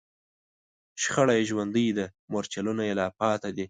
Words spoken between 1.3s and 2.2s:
یې ژوندۍ ده،